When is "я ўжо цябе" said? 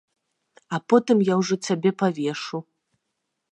1.33-1.89